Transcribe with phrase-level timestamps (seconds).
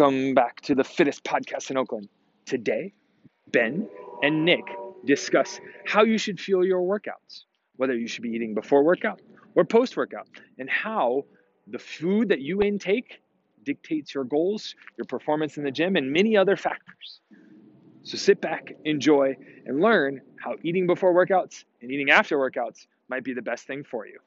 [0.00, 2.08] Welcome back to the fittest podcast in Oakland.
[2.46, 2.94] Today,
[3.52, 3.86] Ben
[4.22, 4.64] and Nick
[5.04, 7.44] discuss how you should fuel your workouts,
[7.76, 9.20] whether you should be eating before workout
[9.54, 10.26] or post workout,
[10.58, 11.26] and how
[11.66, 13.20] the food that you intake
[13.62, 17.20] dictates your goals, your performance in the gym, and many other factors.
[18.02, 19.36] So sit back, enjoy,
[19.66, 23.84] and learn how eating before workouts and eating after workouts might be the best thing
[23.84, 24.18] for you.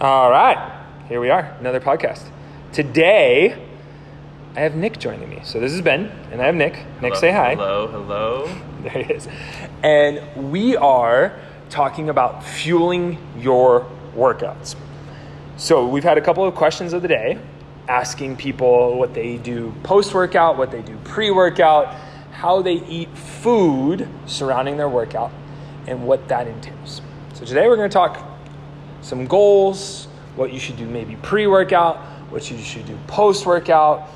[0.00, 2.30] All right, here we are, another podcast.
[2.72, 3.60] Today,
[4.54, 5.40] I have Nick joining me.
[5.42, 6.74] So this is Ben, and I have Nick.
[7.02, 7.56] Nick, Hello, say hi.
[7.56, 8.48] Hello, hello.
[8.84, 9.26] There he is.
[9.82, 11.36] And we are
[11.68, 14.76] talking about fueling your workouts.
[15.56, 17.36] So we've had a couple of questions of the day
[17.88, 21.92] asking people what they do post workout, what they do pre workout,
[22.30, 25.32] how they eat food surrounding their workout,
[25.88, 27.02] and what that entails.
[27.34, 28.27] So today we're going to talk
[29.08, 30.06] some goals,
[30.36, 31.96] what you should do maybe pre workout,
[32.30, 34.08] what you should do post workout,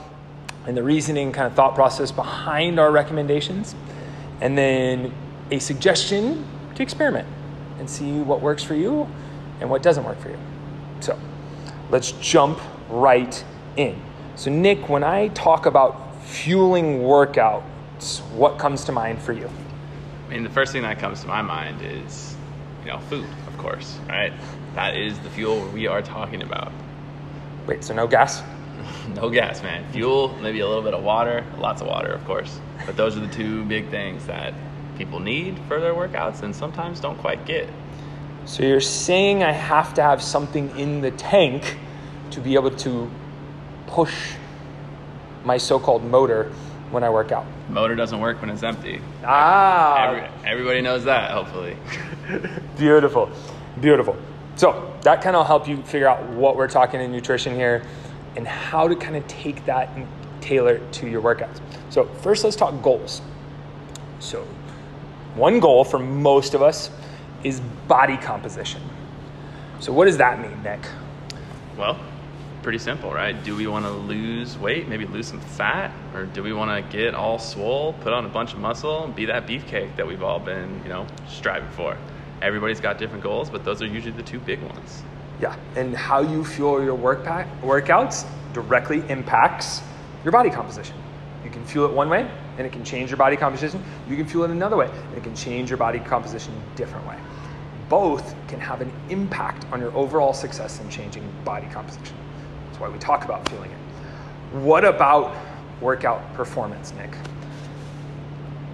[0.67, 3.75] and the reasoning, kind of thought process behind our recommendations,
[4.41, 5.13] and then
[5.51, 7.27] a suggestion to experiment
[7.79, 9.09] and see what works for you
[9.61, 10.39] and what doesn't work for you.
[11.01, 11.19] So
[11.91, 13.43] let's jump right
[13.77, 14.01] in.
[14.37, 19.49] So, Nick, when I talk about fueling workouts, what comes to mind for you?
[20.27, 22.37] I mean, the first thing that comes to my mind is,
[22.85, 24.33] you know, food, of course, right?
[24.75, 26.73] That is the fuel we are talking about.
[27.67, 28.43] Wait, so no gas?
[29.15, 29.85] No gas, man.
[29.93, 32.61] Fuel, maybe a little bit of water, lots of water, of course.
[32.87, 34.55] But those are the two big things that
[34.97, 37.69] people need for their workouts and sometimes don't quite get.
[38.45, 41.77] So you're saying I have to have something in the tank
[42.31, 43.11] to be able to
[43.89, 44.35] push
[45.45, 46.53] my so-called motor
[46.91, 47.47] when I work out.
[47.69, 49.01] Motor doesn't work when it's empty.
[49.25, 51.77] Ah, Every, everybody knows that, hopefully.
[52.79, 53.31] beautiful,
[53.81, 54.17] beautiful.
[54.57, 57.83] So that kind of help you figure out what we're talking in nutrition here
[58.37, 60.07] and how to kind of take that and
[60.41, 61.61] tailor it to your workouts.
[61.91, 63.23] So first, let's talk goals.
[64.19, 64.47] So
[65.35, 66.91] one goal for most of us
[67.43, 68.83] is body composition.
[69.81, 70.81] So what does that mean, Nick?
[71.77, 71.99] Well,
[72.63, 73.43] pretty simple, right?
[73.45, 76.97] Do we want to lose weight, maybe lose some fat, or do we want to
[76.97, 80.23] get all swole, put on a bunch of muscle, and be that beefcake that we've
[80.23, 81.97] all been, you know, striving for?
[82.43, 85.05] Everybody's got different goals, but those are usually the two big ones.
[85.41, 89.81] Yeah, and how you fuel your work pack, workouts directly impacts
[90.25, 90.97] your body composition.
[91.45, 93.83] You can fuel it one way, and it can change your body composition.
[94.09, 97.07] You can fuel it another way, and it can change your body composition a different
[97.07, 97.17] way.
[97.89, 102.17] Both can have an impact on your overall success in changing body composition.
[102.67, 103.79] That's why we talk about fueling it.
[104.57, 105.35] What about
[105.81, 107.15] workout performance, Nick?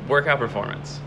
[0.09, 1.01] Workout performance.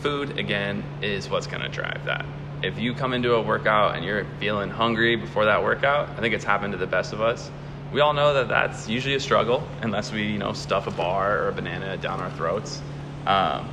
[0.00, 2.24] Food, again, is what's going to drive that.
[2.62, 6.34] If you come into a workout and you're feeling hungry before that workout, I think
[6.34, 7.50] it's happened to the best of us.
[7.92, 11.38] We all know that that's usually a struggle unless we, you know, stuff a bar
[11.38, 12.82] or a banana down our throats.
[13.26, 13.68] Um,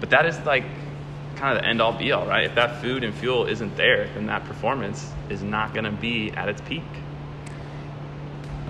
[0.00, 0.64] but that is like
[1.36, 2.44] kind of the end all be all, right?
[2.44, 6.30] If that food and fuel isn't there, then that performance is not going to be
[6.32, 6.82] at its peak.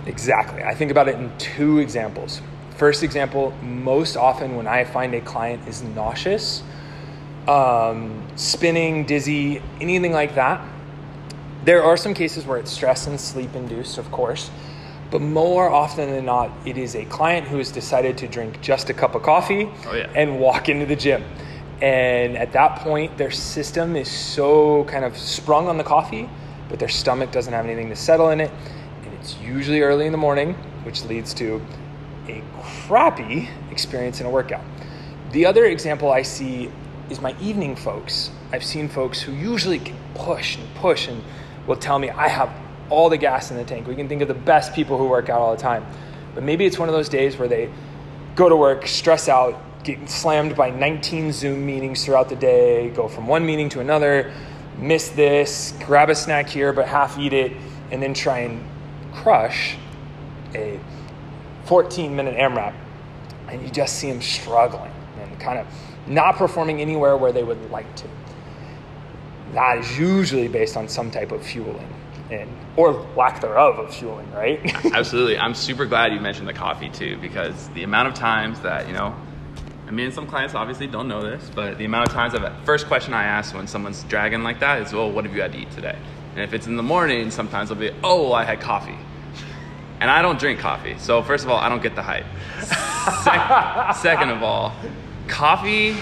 [0.07, 0.63] Exactly.
[0.63, 2.43] I think about it in two examples.
[2.77, 6.63] First example, most often when I find a client is nauseous,
[7.49, 10.65] um, spinning, dizzy, anything like that,
[11.65, 14.51] there are some cases where it's stress and sleep induced, of course,
[15.11, 18.91] but more often than not, it is a client who has decided to drink just
[18.91, 20.11] a cup of coffee Oh, yeah.
[20.15, 21.25] and walk into the gym.
[21.81, 26.29] And at that point, their system is so kind of sprung on the coffee,
[26.69, 28.51] but their stomach doesn't have anything to settle in it.
[29.05, 30.55] And it's usually early in the morning,
[30.85, 31.63] which leads to
[32.29, 32.43] a
[32.87, 34.65] crappy experience in a workout.
[35.33, 36.71] The other example I see
[37.11, 38.31] is my evening folks.
[38.53, 41.23] I've seen folks who usually can push and push and
[41.67, 42.51] will tell me, I have
[42.91, 43.87] all the gas in the tank.
[43.87, 45.87] We can think of the best people who work out all the time.
[46.35, 47.71] But maybe it's one of those days where they
[48.35, 53.09] go to work, stress out, get slammed by 19 Zoom meetings throughout the day, go
[53.09, 54.33] from one meeting to another,
[54.79, 57.53] miss this, grab a snack here, but half eat it,
[57.91, 58.65] and then try and
[59.15, 59.77] crush
[60.55, 60.79] a
[61.65, 62.75] 14 minute AMRAP.
[63.49, 65.67] And you just see them struggling and kind of
[66.09, 68.09] not performing anywhere where they would like to.
[69.53, 71.95] That is usually based on some type of fueling
[72.31, 74.61] and or lack thereof of fueling, right?
[74.93, 75.39] Absolutely.
[75.39, 78.93] I'm super glad you mentioned the coffee too, because the amount of times that, you
[78.93, 79.15] know,
[79.87, 82.87] I mean, some clients obviously don't know this, but the amount of times I've, first
[82.87, 85.59] question I ask when someone's dragging like that is, well, what have you had to
[85.59, 85.97] eat today?
[86.35, 88.99] And if it's in the morning, sometimes I'll be, oh, well, I had coffee.
[90.01, 90.97] And I don't drink coffee.
[90.99, 92.27] So, first of all, I don't get the hype.
[93.25, 94.73] Sec- second of all,
[95.29, 95.97] coffee,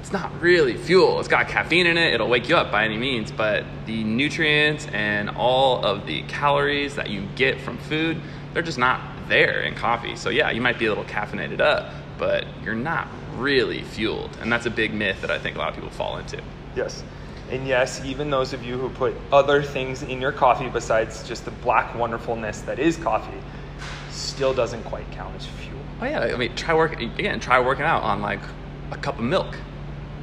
[0.00, 1.20] it's not really fuel.
[1.20, 2.14] It's got caffeine in it.
[2.14, 3.30] It'll wake you up by any means.
[3.30, 8.20] But the nutrients and all of the calories that you get from food,
[8.52, 10.16] they're just not there in coffee.
[10.16, 14.36] So, yeah, you might be a little caffeinated up, but you're not really fueled.
[14.40, 16.42] And that's a big myth that I think a lot of people fall into.
[16.74, 17.02] Yes.
[17.50, 21.44] And yes, even those of you who put other things in your coffee besides just
[21.44, 23.40] the black wonderfulness that is coffee
[24.10, 25.71] still doesn't quite count as fuel.
[26.02, 27.38] Oh yeah, I mean, try work again.
[27.38, 28.40] Try working out on like
[28.90, 29.56] a cup of milk,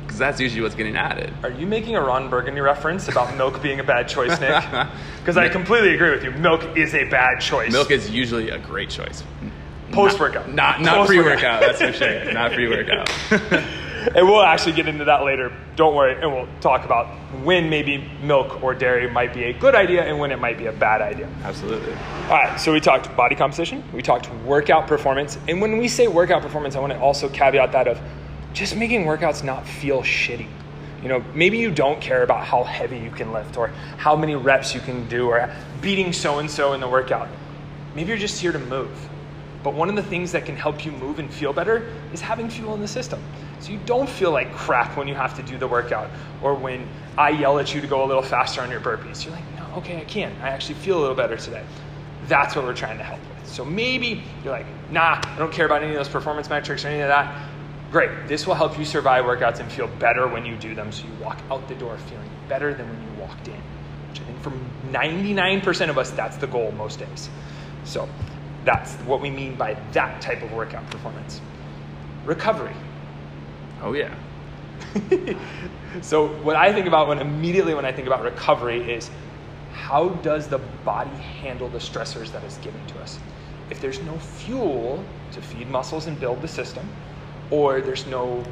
[0.04, 1.34] because that's usually what's getting added.
[1.42, 4.62] Are you making a Ron Burgundy reference about milk being a bad choice, Nick?
[5.20, 6.32] Because I completely agree with you.
[6.32, 7.72] Milk is a bad choice.
[7.72, 9.24] Milk is usually a great choice.
[9.92, 10.52] post workout.
[10.52, 11.62] Not not pre workout.
[11.62, 12.34] That's for sure.
[12.34, 13.10] Not pre workout.
[14.16, 15.52] and we'll actually get into that later.
[15.76, 17.08] Don't worry, and we'll talk about
[17.44, 20.68] when maybe milk or dairy might be a good idea and when it might be
[20.68, 21.30] a bad idea.
[21.44, 21.94] Absolutely.
[21.94, 26.08] All right, so we talked body composition, we talked workout performance, and when we say
[26.08, 28.00] workout performance, I want to also caveat that of
[28.54, 30.48] just making workouts not feel shitty.
[31.02, 33.68] You know, maybe you don't care about how heavy you can lift or
[33.98, 35.50] how many reps you can do or
[35.82, 37.30] beating so and so in the workout.
[37.96, 38.92] Maybe you're just here to move.
[39.64, 42.50] But one of the things that can help you move and feel better is having
[42.50, 43.22] fuel in the system.
[43.60, 46.10] So you don't feel like crap when you have to do the workout
[46.42, 49.26] or when I yell at you to go a little faster on your burpees.
[49.26, 50.34] You're like, no, okay, I can.
[50.42, 51.64] I actually feel a little better today.
[52.28, 53.48] That's what we're trying to help with.
[53.48, 56.90] So maybe you're like, nah, I don't care about any of those performance metrics or
[56.90, 57.50] any of that.
[57.92, 58.28] Great.
[58.28, 61.14] This will help you survive workouts and feel better when you do them so you
[61.24, 63.62] walk out the door feeling better than when you walked in.
[64.10, 64.52] Which I think for
[64.92, 67.30] 99% of us, that's the goal most days.
[67.84, 68.08] So
[68.64, 71.42] that's what we mean by that type of workout performance.
[72.26, 72.76] Recovery.
[73.82, 74.14] Oh yeah.
[76.02, 79.10] so what I think about when immediately when I think about recovery is
[79.72, 83.20] how does the body handle the stressors that is given to us?
[83.70, 86.88] If there's no fuel to feed muscles and build the system,
[87.52, 88.44] or there's no,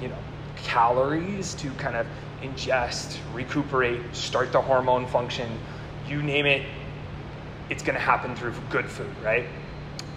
[0.00, 0.18] you know,
[0.56, 2.06] calories to kind of
[2.42, 5.50] ingest, recuperate, start the hormone function,
[6.08, 6.64] you name it,
[7.68, 9.46] it's going to happen through good food, right?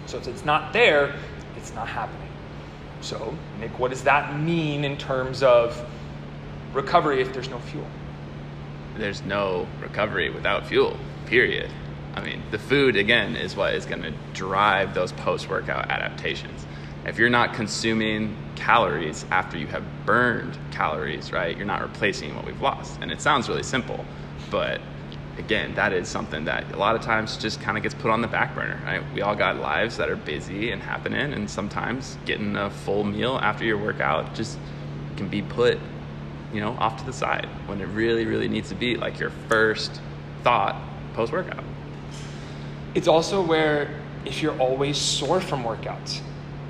[0.06, 1.14] So if it's not there,
[1.56, 2.25] it's not happening.
[3.00, 5.84] So, Nick, what does that mean in terms of
[6.72, 7.86] recovery if there's no fuel?
[8.96, 10.96] There's no recovery without fuel,
[11.26, 11.70] period.
[12.14, 16.66] I mean, the food, again, is what is going to drive those post workout adaptations.
[17.04, 22.46] If you're not consuming calories after you have burned calories, right, you're not replacing what
[22.46, 22.98] we've lost.
[23.00, 24.04] And it sounds really simple,
[24.50, 24.80] but
[25.38, 28.20] again, that is something that a lot of times just kind of gets put on
[28.20, 29.02] the back burner, right?
[29.14, 33.38] We all got lives that are busy and happening, and sometimes getting a full meal
[33.42, 34.58] after your workout just
[35.16, 35.78] can be put,
[36.52, 39.30] you know, off to the side when it really, really needs to be like your
[39.48, 40.00] first
[40.42, 40.76] thought
[41.14, 41.64] post workout.
[42.94, 43.90] It's also where
[44.24, 46.20] if you're always sore from workouts,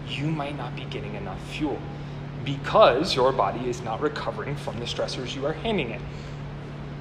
[0.08, 1.78] you might not be getting enough fuel
[2.44, 6.00] because your body is not recovering from the stressors you are handing it.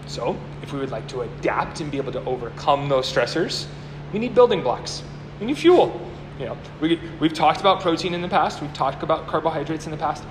[0.07, 3.65] So, if we would like to adapt and be able to overcome those stressors,
[4.13, 5.03] we need building blocks.
[5.39, 5.99] We need fuel.
[6.39, 8.61] You know, we, we've talked about protein in the past.
[8.61, 10.23] We've talked about carbohydrates in the past.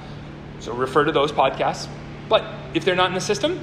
[0.61, 1.89] So refer to those podcasts.
[2.29, 3.61] But if they're not in the system,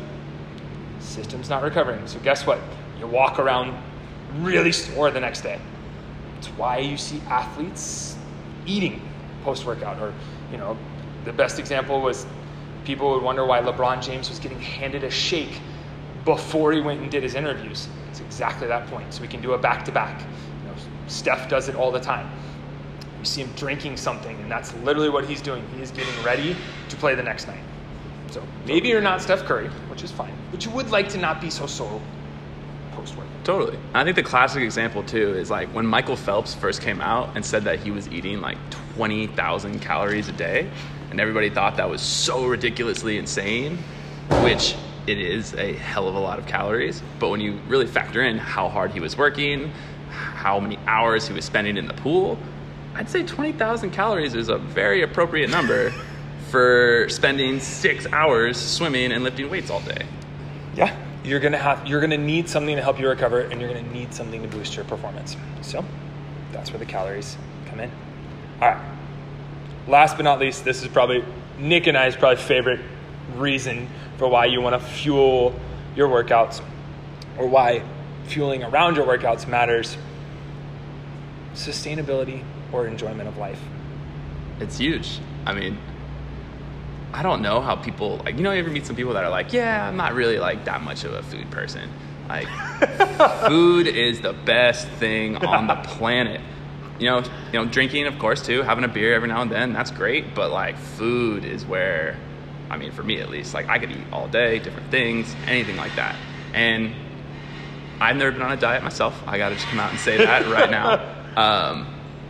[0.99, 2.05] system's not recovering.
[2.07, 2.59] So guess what?
[2.99, 3.81] You walk around
[4.39, 5.59] really sore the next day.
[6.37, 8.17] It's why you see athletes
[8.65, 9.01] eating
[9.43, 9.99] post workout.
[9.99, 10.13] Or,
[10.51, 10.77] you know,
[11.25, 12.25] the best example was
[12.85, 15.59] people would wonder why LeBron James was getting handed a shake
[16.25, 17.87] before he went and did his interviews.
[18.09, 19.13] It's exactly that point.
[19.13, 20.23] So we can do a back to back.
[21.07, 22.29] Steph does it all the time.
[23.19, 25.63] You see him drinking something, and that's literally what he's doing.
[25.75, 26.55] He is getting ready
[26.89, 27.59] to play the next night.
[28.31, 31.41] So maybe you're not Steph Curry, which is fine, but you would like to not
[31.41, 32.01] be so sore
[32.93, 33.27] post work.
[33.43, 33.77] Totally.
[33.93, 37.45] I think the classic example too is like when Michael Phelps first came out and
[37.45, 38.57] said that he was eating like
[38.95, 40.69] 20,000 calories a day,
[41.09, 43.77] and everybody thought that was so ridiculously insane,
[44.43, 44.75] which
[45.07, 47.01] it is a hell of a lot of calories.
[47.19, 49.71] But when you really factor in how hard he was working,
[50.09, 52.37] how many hours he was spending in the pool,
[52.93, 55.93] I'd say 20,000 calories is a very appropriate number
[56.49, 60.05] for spending six hours swimming and lifting weights all day.
[60.75, 63.89] Yeah, you're gonna have you're gonna need something to help you recover, and you're gonna
[63.93, 65.35] need something to boost your performance.
[65.61, 65.83] So
[66.51, 67.91] that's where the calories come in.
[68.61, 68.81] All right.
[69.87, 71.23] Last but not least, this is probably
[71.57, 72.79] Nick and I's probably favorite
[73.35, 73.87] reason
[74.21, 75.51] for why you want to fuel
[75.95, 76.61] your workouts
[77.39, 77.81] or why
[78.25, 79.97] fueling around your workouts matters
[81.55, 83.59] sustainability or enjoyment of life.
[84.59, 85.19] It's huge.
[85.47, 85.75] I mean,
[87.11, 89.31] I don't know how people like you know you ever meet some people that are
[89.31, 91.89] like, yeah, I'm not really like that much of a food person.
[92.29, 92.47] Like,
[93.47, 96.41] food is the best thing on the planet.
[96.99, 98.61] You know, you know, drinking, of course, too.
[98.61, 100.35] Having a beer every now and then, that's great.
[100.35, 102.15] But like, food is where,
[102.71, 105.75] I mean, for me at least, like I could eat all day, different things, anything
[105.75, 106.15] like that.
[106.53, 106.93] And
[107.99, 109.21] I've never been on a diet myself.
[109.27, 111.01] I got to just come out and say that right now.
[111.35, 111.87] Um,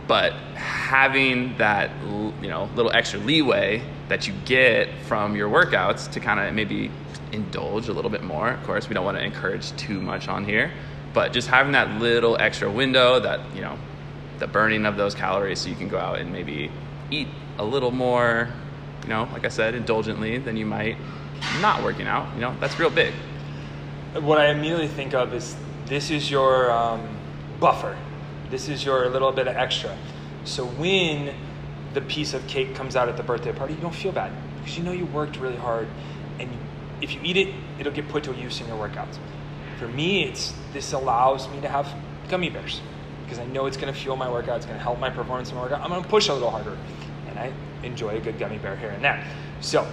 [0.08, 6.20] but having that, you know, little extra leeway that you get from your workouts to
[6.20, 6.90] kind of maybe
[7.30, 8.50] indulge a little bit more.
[8.50, 10.72] Of course, we don't want to encourage too much on here,
[11.14, 13.78] but just having that little extra window that, you know,
[14.38, 16.70] the burning of those calories so you can go out and maybe
[17.10, 18.50] eat a little more,
[19.02, 20.96] you know, like I said, indulgently than you might
[21.60, 22.32] not working out.
[22.34, 23.14] You know, that's real big.
[24.14, 25.56] What I immediately think of is
[25.86, 27.08] this is your um,
[27.60, 27.96] buffer.
[28.50, 29.96] This is your little bit of extra.
[30.44, 31.34] So when
[31.94, 34.76] the piece of cake comes out at the birthday party, you don't feel bad because
[34.76, 35.88] you know you worked really hard
[36.38, 36.50] and
[37.00, 39.18] if you eat it, it'll get put to use in your workouts.
[39.78, 41.92] For me, it's this allows me to have
[42.28, 42.80] gummy bears
[43.24, 44.58] because I know it's going to fuel my workout.
[44.58, 45.80] It's going to help my performance in my workout.
[45.80, 46.78] I'm going to push a little harder,
[47.28, 49.24] and I enjoy a good gummy bear here and there.
[49.60, 49.86] So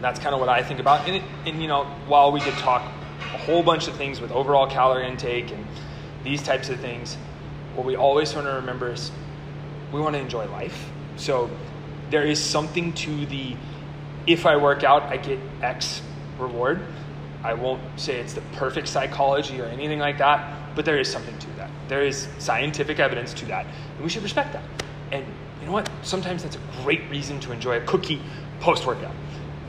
[0.00, 1.06] that's kind of what I think about.
[1.06, 2.82] And, it, and you know, while we could talk
[3.20, 5.66] a whole bunch of things with overall calorie intake and
[6.24, 7.16] these types of things,
[7.74, 9.10] what we always want to remember is
[9.92, 10.90] we want to enjoy life.
[11.16, 11.50] So
[12.10, 13.56] there is something to the
[14.26, 16.00] if I work out, I get X
[16.38, 16.80] reward.
[17.42, 21.36] I won't say it's the perfect psychology or anything like that, but there is something
[21.38, 21.70] to that.
[21.88, 24.62] There is scientific evidence to that, and we should respect that.
[25.10, 25.24] And
[25.72, 25.90] know what?
[26.02, 28.20] Sometimes that's a great reason to enjoy a cookie
[28.60, 29.14] post workout.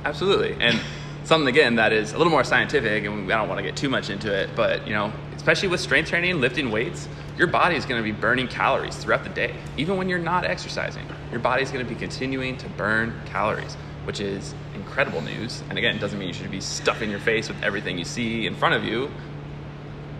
[0.04, 0.56] Absolutely.
[0.60, 0.80] And
[1.24, 3.90] something again that is a little more scientific, and I don't want to get too
[3.90, 7.08] much into it, but you know, especially with strength training, lifting weights,
[7.38, 10.46] your body is going to be burning calories throughout the day, even when you're not
[10.46, 11.06] exercising.
[11.32, 15.64] Your body is going to be continuing to burn calories, which is incredible news.
[15.70, 18.46] And again, it doesn't mean you should be stuffing your face with everything you see
[18.46, 19.10] in front of you,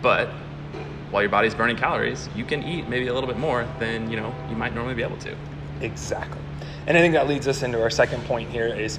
[0.02, 0.28] but
[1.10, 4.16] while your body's burning calories, you can eat maybe a little bit more than you
[4.16, 5.36] know you might normally be able to.
[5.80, 6.40] Exactly.
[6.86, 8.98] And I think that leads us into our second point here is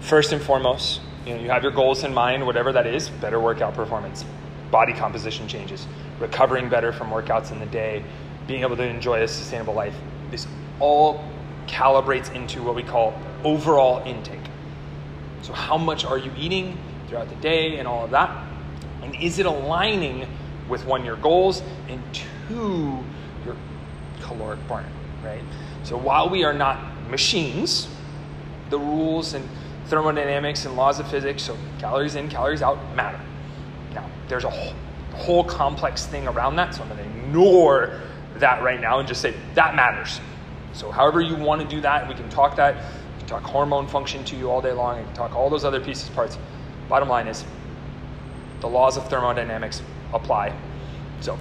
[0.00, 3.40] first and foremost, you know, you have your goals in mind, whatever that is, better
[3.40, 4.24] workout performance,
[4.70, 5.86] body composition changes,
[6.18, 8.04] recovering better from workouts in the day,
[8.46, 9.94] being able to enjoy a sustainable life.
[10.30, 10.46] This
[10.80, 11.24] all
[11.66, 14.38] calibrates into what we call overall intake.
[15.42, 16.76] So, how much are you eating
[17.08, 18.30] throughout the day and all of that?
[19.02, 20.26] And is it aligning
[20.68, 23.02] with one, your goals, and two,
[23.44, 23.56] your
[24.20, 24.84] caloric burn,
[25.22, 25.42] right?
[25.88, 27.88] So, while we are not machines,
[28.68, 29.48] the rules and
[29.86, 33.18] thermodynamics and laws of physics, so calories in, calories out, matter.
[33.94, 34.74] Now, there's a whole,
[35.14, 38.02] whole complex thing around that, so I'm going to ignore
[38.36, 40.20] that right now and just say that matters.
[40.74, 42.76] So, however you want to do that, we can talk that
[43.14, 44.98] We can talk hormone function to you all day long.
[44.98, 46.36] I can talk all those other pieces, parts.
[46.90, 47.46] Bottom line is
[48.60, 49.80] the laws of thermodynamics
[50.12, 50.54] apply.
[51.22, 51.38] So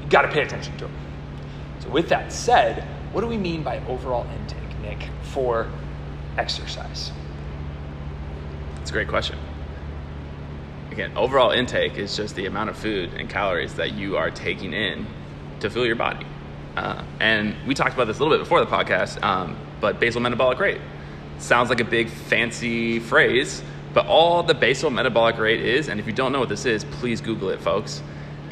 [0.00, 0.94] you got to pay attention to them.
[1.80, 5.68] So with that said, what do we mean by overall intake, Nick, for
[6.38, 7.12] exercise?
[8.76, 9.38] That's a great question.
[10.90, 14.72] Again, overall intake is just the amount of food and calories that you are taking
[14.72, 15.06] in
[15.60, 16.26] to fuel your body.
[16.76, 20.20] Uh, and we talked about this a little bit before the podcast, um, but basal
[20.20, 20.80] metabolic rate
[21.38, 23.62] sounds like a big fancy phrase,
[23.94, 26.84] but all the basal metabolic rate is, and if you don't know what this is,
[26.84, 28.02] please Google it, folks,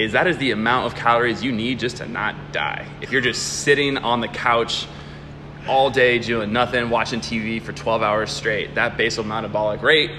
[0.00, 2.86] is that is the amount of calories you need just to not die.
[3.02, 4.86] If you're just sitting on the couch
[5.68, 10.10] all day doing nothing, watching TV for 12 hours straight, that basal metabolic rate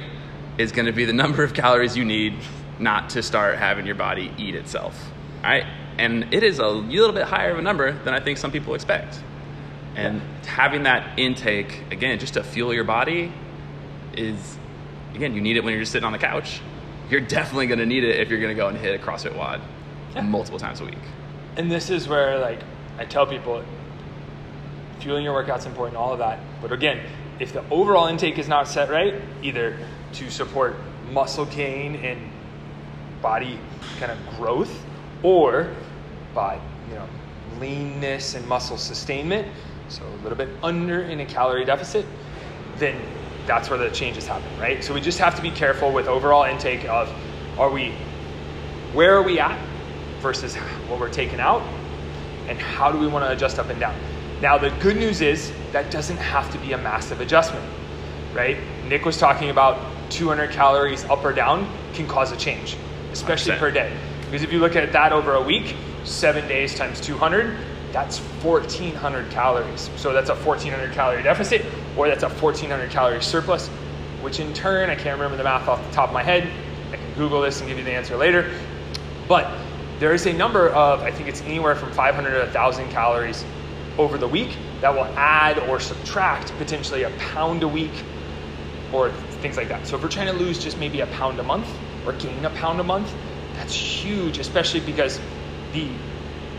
[0.59, 2.35] is to be the number of calories you need
[2.77, 5.11] not to start having your body eat itself.
[5.43, 5.65] All right?
[5.97, 8.75] And it is a little bit higher of a number than I think some people
[8.75, 9.19] expect.
[9.95, 13.33] And having that intake, again, just to fuel your body
[14.13, 14.59] is,
[15.15, 16.61] again, you need it when you're just sitting on the couch.
[17.11, 19.35] You're definitely going to need it if you're going to go and hit a CrossFit
[19.35, 19.59] WOD
[20.15, 20.21] yeah.
[20.21, 20.97] multiple times a week.
[21.57, 22.61] And this is where, like,
[22.97, 23.61] I tell people,
[25.01, 26.39] fueling your workout's important, all of that.
[26.61, 27.01] But again,
[27.41, 29.77] if the overall intake is not set right, either
[30.13, 30.77] to support
[31.11, 32.31] muscle gain and
[33.21, 33.59] body
[33.99, 34.81] kind of growth,
[35.21, 35.69] or
[36.33, 37.07] by you know
[37.59, 39.49] leanness and muscle sustainment,
[39.89, 42.05] so a little bit under in a calorie deficit,
[42.77, 42.95] then
[43.51, 44.81] that's where the changes happen, right?
[44.81, 47.13] So we just have to be careful with overall intake of
[47.59, 47.93] are we
[48.93, 49.59] where are we at
[50.19, 50.55] versus
[50.87, 51.61] what we're taking out
[52.47, 53.93] and how do we want to adjust up and down.
[54.41, 57.65] Now the good news is that doesn't have to be a massive adjustment,
[58.33, 58.55] right?
[58.87, 59.77] Nick was talking about
[60.11, 62.77] 200 calories up or down can cause a change,
[63.11, 63.59] especially 100%.
[63.59, 63.93] per day.
[64.23, 67.57] Because if you look at that over a week, seven days times 200,
[67.91, 69.89] that's 1400 calories.
[69.97, 73.67] So that's a 1400 calorie deficit, or that's a 1400 calorie surplus,
[74.21, 76.49] which in turn, I can't remember the math off the top of my head.
[76.91, 78.51] I can Google this and give you the answer later.
[79.27, 79.51] But
[79.99, 83.45] there is a number of, I think it's anywhere from 500 to 1,000 calories
[83.97, 88.03] over the week that will add or subtract potentially a pound a week
[88.91, 89.87] or things like that.
[89.87, 91.67] So if we're trying to lose just maybe a pound a month
[92.05, 93.13] or gain a pound a month,
[93.53, 95.19] that's huge, especially because
[95.71, 95.87] the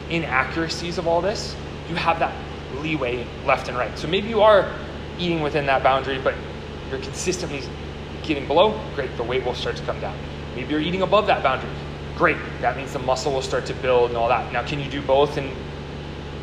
[0.08, 1.56] inaccuracies of all this,
[1.88, 2.34] you have that
[2.70, 3.98] leeway left and right.
[3.98, 4.72] So maybe you are
[5.22, 6.34] eating within that boundary, but
[6.90, 7.62] you're consistently
[8.22, 10.16] getting below, great, the weight will start to come down.
[10.54, 11.70] Maybe you're eating above that boundary,
[12.16, 14.52] great, that means the muscle will start to build and all that.
[14.52, 15.50] Now, can you do both in,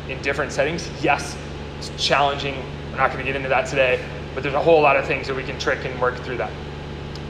[0.08, 0.88] in different settings?
[1.02, 1.36] Yes,
[1.78, 2.56] it's challenging.
[2.90, 5.26] We're not going to get into that today, but there's a whole lot of things
[5.26, 6.52] that we can trick and work through that.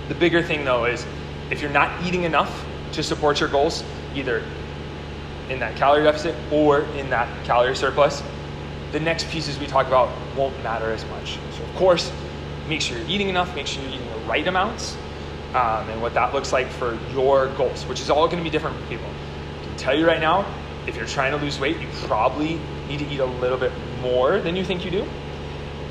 [0.09, 1.07] The bigger thing though is
[1.51, 4.43] if you're not eating enough to support your goals, either
[5.49, 8.23] in that calorie deficit or in that calorie surplus,
[8.93, 10.09] the next pieces we talk about
[10.41, 11.39] won't matter as much.
[11.57, 12.11] So, of course,
[12.69, 14.97] make sure you're eating enough, make sure you're eating the right amounts,
[15.51, 18.51] um, and what that looks like for your goals, which is all going to be
[18.51, 19.07] different for people.
[19.07, 20.47] I can tell you right now,
[20.87, 24.41] if you're trying to lose weight, you probably need to eat a little bit more
[24.41, 25.07] than you think you do,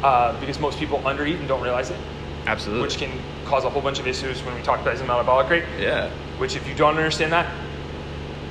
[0.04, 2.00] uh, because most people undereat and don't realize it.
[2.48, 2.84] Absolutely.
[2.84, 3.12] Which can
[3.46, 5.66] cause a whole bunch of issues when we talk about the metabolic rate.
[5.78, 6.10] Yeah.
[6.38, 7.54] Which, if you don't understand that,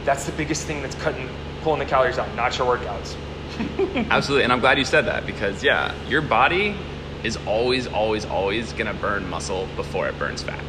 [0.05, 1.29] that's the biggest thing that's cutting,
[1.63, 3.17] pulling the calories out, not your workouts.
[4.11, 4.45] Absolutely.
[4.45, 6.77] And I'm glad you said that because, yeah, your body
[7.25, 10.63] is always, always, always going to burn muscle before it burns fat.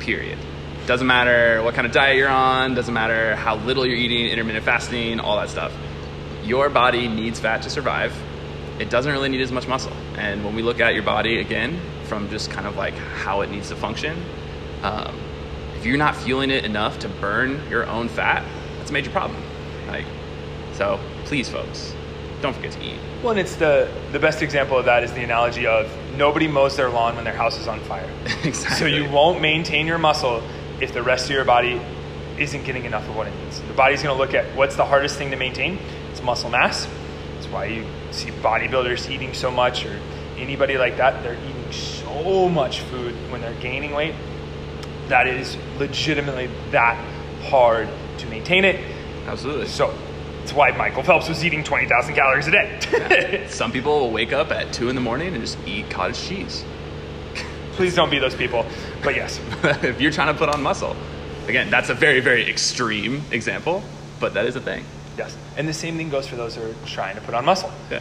[0.00, 0.38] Period.
[0.86, 4.64] Doesn't matter what kind of diet you're on, doesn't matter how little you're eating, intermittent
[4.64, 5.72] fasting, all that stuff.
[6.44, 8.14] Your body needs fat to survive.
[8.78, 9.92] It doesn't really need as much muscle.
[10.16, 13.50] And when we look at your body again, from just kind of like how it
[13.50, 14.22] needs to function,
[14.82, 15.14] um,
[15.76, 18.44] if you're not fueling it enough to burn your own fat,
[18.78, 19.42] that's a major problem.
[19.88, 20.06] Like,
[20.74, 21.94] so please, folks,
[22.40, 22.98] don't forget to eat.
[23.22, 26.76] Well, and it's the the best example of that is the analogy of nobody mows
[26.76, 28.08] their lawn when their house is on fire.
[28.44, 28.76] exactly.
[28.76, 30.42] So you won't maintain your muscle
[30.80, 31.80] if the rest of your body
[32.38, 33.60] isn't getting enough of what it needs.
[33.62, 35.78] The body's going to look at what's the hardest thing to maintain.
[36.10, 36.86] It's muscle mass.
[37.34, 39.98] That's why you see bodybuilders eating so much, or
[40.36, 41.22] anybody like that.
[41.22, 44.14] They're eating so much food when they're gaining weight.
[45.08, 46.96] That is legitimately that
[47.44, 48.80] hard to maintain it.
[49.26, 49.66] Absolutely.
[49.66, 49.92] So
[50.48, 52.80] that's why Michael Phelps was eating 20,000 calories a day.
[52.90, 53.46] Yeah.
[53.48, 56.64] Some people will wake up at 2 in the morning and just eat cottage cheese.
[57.72, 58.64] Please don't be those people.
[59.04, 59.38] But yes.
[59.84, 60.96] if you're trying to put on muscle,
[61.48, 63.82] again, that's a very, very extreme example,
[64.20, 64.86] but that is a thing.
[65.18, 65.36] Yes.
[65.58, 67.70] And the same thing goes for those who are trying to put on muscle.
[67.90, 68.00] Yeah.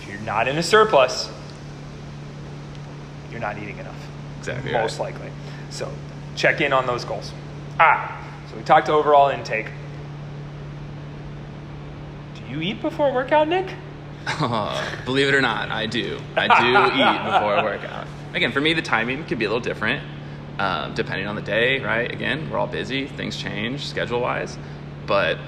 [0.00, 1.30] If you're not in a surplus,
[3.30, 4.02] you're not eating enough.
[4.38, 4.72] Exactly.
[4.72, 5.12] Most right.
[5.12, 5.30] likely.
[5.68, 5.92] So
[6.36, 7.32] check in on those goals.
[7.78, 9.66] Ah, so we talked overall intake.
[12.50, 13.72] You eat before a workout, Nick?
[15.04, 16.20] Believe it or not, I do.
[16.36, 18.08] I do eat before a workout.
[18.34, 20.02] Again, for me, the timing can be a little different
[20.58, 22.12] um, depending on the day, right?
[22.12, 24.58] Again, we're all busy, things change schedule wise,
[25.06, 25.38] but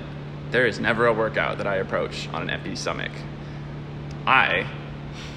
[0.51, 3.12] there is never a workout that I approach on an empty stomach.
[4.27, 4.67] I,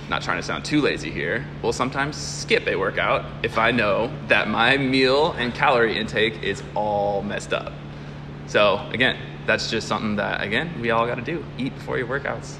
[0.08, 4.14] not trying to sound too lazy here, will sometimes skip a workout if I know
[4.28, 7.74] that my meal and calorie intake is all messed up.
[8.48, 12.08] So, again, that's just something that, again, we all got to do eat before your
[12.08, 12.58] workouts.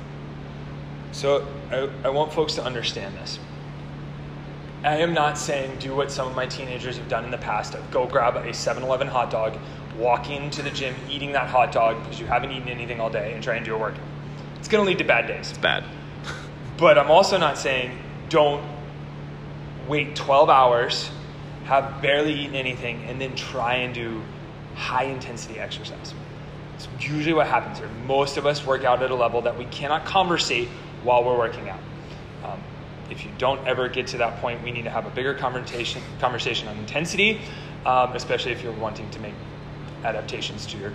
[1.12, 3.40] So I, I want folks to understand this.
[4.84, 7.74] I am not saying do what some of my teenagers have done in the past
[7.74, 9.58] of go grab a 7 Eleven hot dog,
[9.98, 13.34] walk into the gym eating that hot dog because you haven't eaten anything all day
[13.34, 14.04] and try and do a workout.
[14.60, 15.50] It's going to lead to bad days.
[15.50, 15.84] It's bad.
[16.78, 18.62] But I'm also not saying don't
[19.88, 21.10] wait 12 hours,
[21.64, 24.22] have barely eaten anything, and then try and do
[24.76, 26.14] high intensity exercise.
[26.76, 27.90] It's usually what happens here.
[28.06, 30.68] Most of us work out at a level that we cannot conversate
[31.04, 31.80] while we're working out.
[32.44, 32.62] Um,
[33.10, 36.02] if you don't ever get to that point, we need to have a bigger conversation
[36.20, 37.40] conversation on intensity,
[37.86, 39.34] um, especially if you're wanting to make
[40.04, 40.92] adaptations to your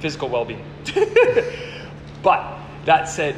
[0.00, 0.64] physical well-being.
[2.22, 3.36] but that said,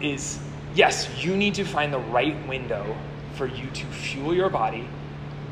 [0.00, 0.38] is
[0.74, 2.96] yes, you need to find the right window
[3.34, 4.88] for you to fuel your body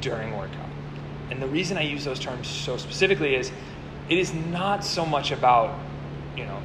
[0.00, 0.71] during workout.
[1.30, 3.52] And the reason I use those terms so specifically is
[4.08, 5.78] it is not so much about,
[6.36, 6.60] you know,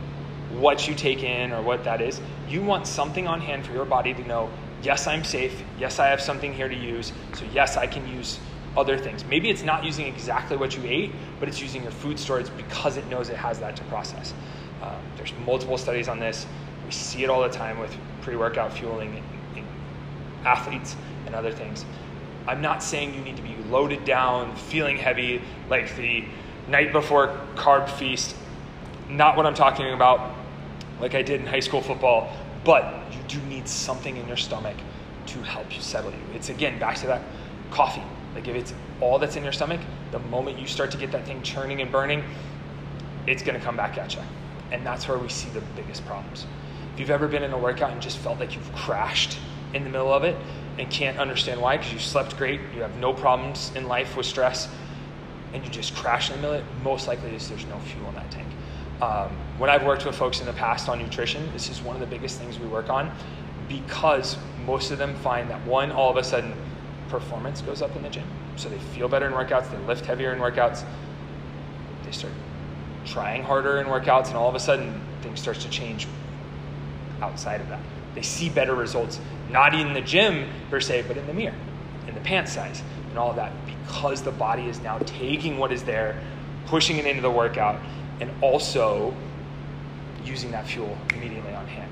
[0.60, 2.20] what you take in or what that is.
[2.48, 4.50] You want something on hand for your body to know,
[4.82, 5.64] yes, I'm safe.
[5.80, 7.12] Yes, I have something here to use.
[7.34, 8.40] So, yes, I can use
[8.76, 9.26] other things.
[9.26, 12.96] Maybe it's not using exactly what you ate, but it's using your food storage because
[12.96, 14.34] it knows it has that to process.
[14.82, 16.46] Um, there's multiple studies on this.
[16.86, 19.16] We see it all the time with pre workout fueling
[19.56, 19.68] in, in
[20.46, 21.86] athletes and other things.
[22.48, 26.24] I'm not saying you need to be loaded down, feeling heavy, like the
[26.68, 28.36] night before carb feast.
[29.10, 30.34] Not what I'm talking about,
[31.02, 32.32] like I did in high school football,
[32.64, 34.78] but you do need something in your stomach
[35.28, 36.20] to help you settle you.
[36.34, 37.22] It's again back to that
[37.70, 38.04] coffee.
[38.34, 39.82] Like if it's all that's in your stomach,
[40.12, 42.24] the moment you start to get that thing churning and burning,
[43.26, 44.22] it's to come back at you.
[44.72, 46.46] And that's where we see the biggest problems.
[46.94, 49.38] If you've ever been in a workout and just felt like you've crashed
[49.78, 50.36] in the middle of it
[50.78, 54.26] and can't understand why, because you slept great, you have no problems in life with
[54.26, 54.68] stress,
[55.54, 58.30] and you just crash in the middle most likely is there's no fuel in that
[58.30, 58.48] tank.
[59.02, 62.00] Um, when I've worked with folks in the past on nutrition, this is one of
[62.00, 63.12] the biggest things we work on
[63.70, 66.54] because most of them find that one, all of a sudden,
[67.10, 68.28] performance goes up in the gym.
[68.56, 70.84] So they feel better in workouts, they lift heavier in workouts,
[72.04, 72.34] they start
[73.06, 76.08] trying harder in workouts, and all of a sudden, things starts to change
[77.22, 77.82] outside of that.
[78.18, 79.20] They see better results,
[79.52, 81.54] not in the gym per se, but in the mirror,
[82.08, 85.72] in the pant size, and all of that, because the body is now taking what
[85.72, 86.20] is there,
[86.66, 87.80] pushing it into the workout,
[88.20, 89.14] and also
[90.26, 91.92] using that fuel immediately on hand.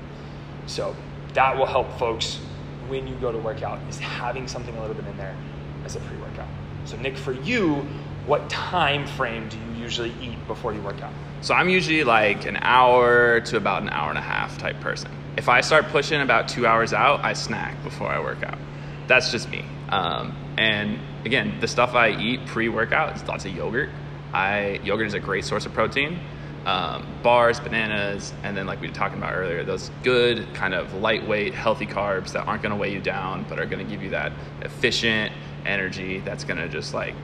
[0.66, 0.96] So
[1.34, 2.40] that will help folks
[2.88, 5.36] when you go to workout is having something a little bit in there
[5.84, 6.48] as a pre-workout.
[6.86, 7.86] So Nick, for you,
[8.26, 11.12] what time frame do you usually eat before you work out?
[11.40, 15.12] So I'm usually like an hour to about an hour and a half type person.
[15.36, 18.58] If I start pushing about two hours out, I snack before I work out.
[19.06, 19.64] That's just me.
[19.90, 23.90] Um, and again, the stuff I eat pre-workout is lots of yogurt.
[24.32, 26.18] I yogurt is a great source of protein.
[26.64, 30.94] Um, bars, bananas, and then like we were talking about earlier, those good kind of
[30.94, 34.02] lightweight, healthy carbs that aren't going to weigh you down, but are going to give
[34.02, 35.32] you that efficient
[35.64, 37.14] energy that's going to just like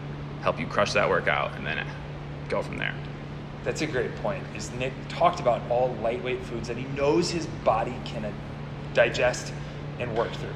[0.43, 1.85] help you crush that workout and then
[2.49, 2.95] go from there.
[3.65, 4.45] That's a great point.
[4.57, 8.33] Is Nick talked about all lightweight foods that he knows his body can uh,
[8.95, 9.53] digest
[9.99, 10.55] and work through.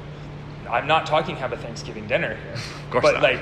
[0.69, 2.53] I'm not talking have a Thanksgiving dinner here,
[2.85, 3.23] of course but not.
[3.23, 3.39] like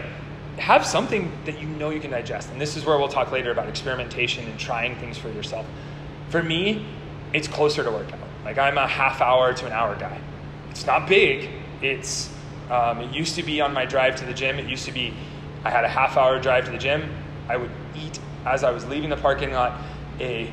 [0.57, 2.49] have something that you know you can digest.
[2.51, 5.65] And this is where we'll talk later about experimentation and trying things for yourself.
[6.29, 6.85] For me,
[7.33, 8.19] it's closer to workout.
[8.43, 10.19] Like I'm a half hour to an hour guy.
[10.69, 11.49] It's not big.
[11.81, 12.29] It's
[12.69, 14.59] um, it used to be on my drive to the gym.
[14.59, 15.13] It used to be
[15.63, 17.09] I had a half hour drive to the gym.
[17.49, 19.79] I would eat as I was leaving the parking lot
[20.19, 20.51] a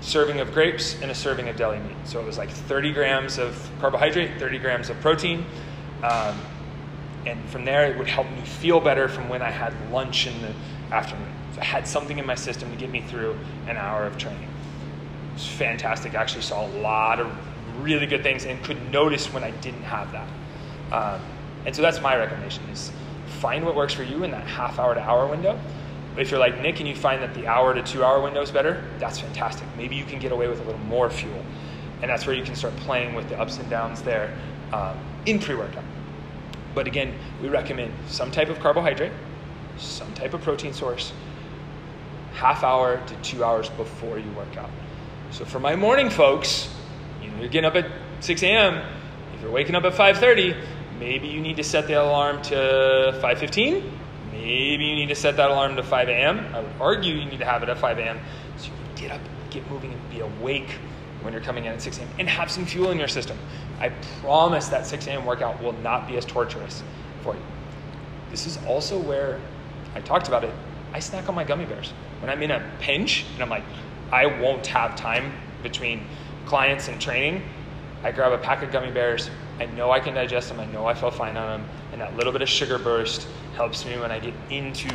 [0.00, 1.96] serving of grapes and a serving of deli meat.
[2.04, 5.44] So it was like 30 grams of carbohydrate, 30 grams of protein.
[6.02, 6.38] Um,
[7.24, 10.40] and from there, it would help me feel better from when I had lunch in
[10.42, 10.52] the
[10.94, 11.32] afternoon.
[11.54, 14.42] So I had something in my system to get me through an hour of training.
[14.42, 16.14] It was fantastic.
[16.14, 17.32] I actually saw a lot of
[17.82, 20.28] really good things and could notice when I didn't have that.
[20.92, 21.20] Um,
[21.64, 22.92] and so that's my recommendation is
[23.40, 25.58] find what works for you in that half hour to hour window.
[26.18, 28.50] If you're like Nick and you find that the hour to two hour window is
[28.50, 29.66] better, that's fantastic.
[29.76, 31.44] Maybe you can get away with a little more fuel.
[32.00, 34.36] And that's where you can start playing with the ups and downs there
[34.72, 35.84] um, in pre workout.
[36.74, 39.12] But again, we recommend some type of carbohydrate,
[39.78, 41.12] some type of protein source,
[42.34, 44.70] half hour to two hours before you work out.
[45.30, 46.68] So for my morning folks,
[47.22, 48.82] you know, you're getting up at 6 a.m.
[49.34, 50.56] If you're waking up at 5:30,
[50.98, 53.95] maybe you need to set the alarm to 5:15.
[54.38, 56.54] Maybe you need to set that alarm to 5 a.m.
[56.54, 58.20] I would argue you need to have it at 5 a.m.
[58.56, 59.20] so you can get up,
[59.50, 60.78] get moving, and be awake
[61.22, 62.08] when you're coming in at 6 a.m.
[62.18, 63.38] and have some fuel in your system.
[63.80, 63.88] I
[64.20, 65.24] promise that 6 a.m.
[65.24, 66.82] workout will not be as torturous
[67.22, 67.42] for you.
[68.30, 69.40] This is also where
[69.94, 70.52] I talked about it.
[70.92, 71.92] I snack on my gummy bears.
[72.20, 73.64] When I'm in a pinch and I'm like,
[74.12, 76.06] I won't have time between
[76.44, 77.42] clients and training,
[78.02, 79.30] I grab a pack of gummy bears.
[79.58, 80.60] I know I can digest them.
[80.60, 81.68] I know I feel fine on them.
[81.96, 84.90] And that little bit of sugar burst helps me when I get into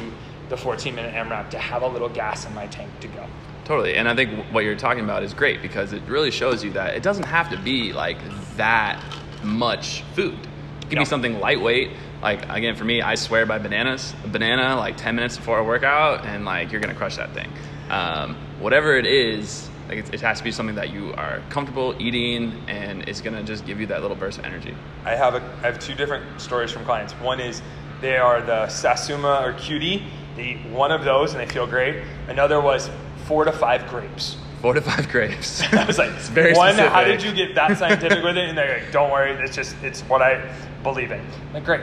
[0.49, 3.25] the 14 minute AMRAP to have a little gas in my tank to go.
[3.65, 3.95] Totally.
[3.95, 6.93] And I think what you're talking about is great because it really shows you that
[6.93, 8.17] it doesn't have to be like
[8.57, 9.01] that
[9.41, 10.37] much food.
[10.81, 11.01] It can No.
[11.01, 11.89] be something lightweight.
[12.21, 14.13] Like again, for me, I swear by bananas.
[14.23, 17.51] A banana like 10 minutes before a workout, and like you're gonna crush that thing.
[17.89, 21.95] Um, whatever it is, like it, it has to be something that you are comfortable
[21.99, 24.73] eating, and it's gonna just give you that little burst of energy.
[25.05, 27.13] I have a I have two different stories from clients.
[27.13, 27.61] One is
[27.99, 30.03] they are the Satsuma or cutie.
[30.35, 32.03] They eat one of those and they feel great.
[32.29, 32.89] Another was
[33.25, 34.37] four to five grapes.
[34.61, 35.61] Four to five grapes.
[35.73, 38.47] I was like, It's very one, how did you get that scientific with it?
[38.47, 41.19] And they're like, don't worry, it's just it's what I believe in.
[41.19, 41.81] I'm like, great.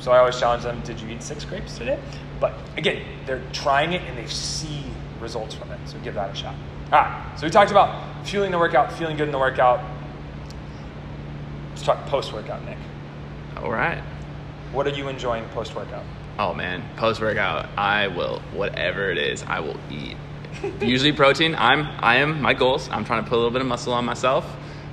[0.00, 1.98] So I always challenge them, did you eat six grapes today?
[2.40, 4.84] But again, they're trying it and they see
[5.20, 5.78] results from it.
[5.86, 6.56] So give that a shot.
[6.92, 7.38] All right.
[7.38, 9.82] So we talked about fueling the workout, feeling good in the workout.
[11.70, 12.76] Let's talk post workout, Nick.
[13.56, 14.02] All right.
[14.72, 16.04] What are you enjoying post workout?
[16.38, 20.18] Oh man, post workout, I will whatever it is, I will eat.
[20.82, 21.54] Usually protein.
[21.54, 22.90] I'm I am my goals.
[22.90, 24.44] I'm trying to put a little bit of muscle on myself.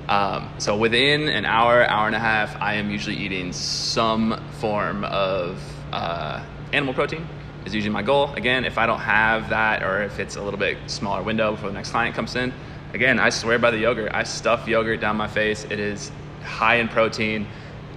[0.08, 5.04] Um, so within an hour, hour and a half, I am usually eating some form
[5.04, 7.28] of uh, animal protein.
[7.66, 8.32] Is usually my goal.
[8.34, 11.68] Again, if I don't have that, or if it's a little bit smaller window before
[11.68, 12.52] the next client comes in,
[12.94, 14.12] again, I swear by the yogurt.
[14.14, 15.64] I stuff yogurt down my face.
[15.64, 16.10] It is
[16.42, 17.46] high in protein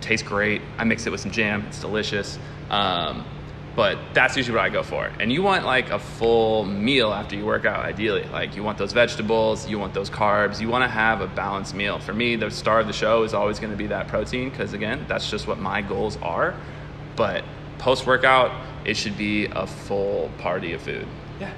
[0.01, 0.61] tastes great.
[0.77, 1.63] I mix it with some jam.
[1.67, 2.37] It's delicious.
[2.69, 3.25] Um,
[3.75, 5.11] But that's usually what I go for.
[5.19, 8.23] And you want like a full meal after you work out, ideally.
[8.25, 11.73] Like you want those vegetables, you want those carbs, you want to have a balanced
[11.73, 11.97] meal.
[11.97, 14.73] For me, the star of the show is always going to be that protein because,
[14.73, 16.53] again, that's just what my goals are.
[17.15, 17.43] But
[17.79, 18.51] post workout,
[18.85, 21.07] it should be a full party of food.
[21.39, 21.53] Yeah.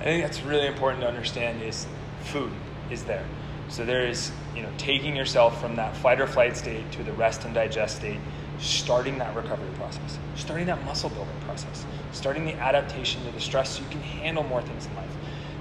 [0.00, 1.86] I think that's really important to understand is
[2.20, 2.52] food
[2.90, 3.24] is there.
[3.68, 7.12] So there is, you know, taking yourself from that fight or flight state to the
[7.12, 8.20] rest and digest state,
[8.58, 13.70] starting that recovery process, starting that muscle building process, starting the adaptation to the stress
[13.70, 15.10] so you can handle more things in life.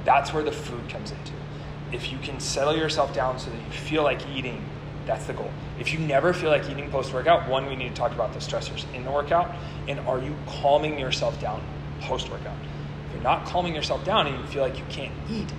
[0.04, 1.34] That's where the food comes into.
[1.92, 4.64] If you can settle yourself down so that you feel like eating,
[5.06, 5.52] that's the goal.
[5.80, 8.40] If you never feel like eating post workout, one, we need to talk about the
[8.40, 9.54] stressors in the workout,
[9.88, 11.62] and are you calming yourself down
[12.02, 12.58] post workout?
[13.08, 15.52] If you're not calming yourself down and you feel like you can't eat,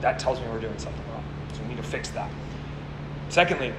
[0.00, 1.24] that tells me we're doing something wrong.
[1.52, 2.30] So we need to fix that.
[3.28, 3.72] Secondly,